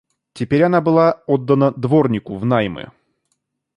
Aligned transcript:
Теперь 0.33 0.63
она 0.63 0.81
была 0.81 1.21
отдана 1.27 1.69
дворнику 1.73 2.35
внаймы. 2.35 2.91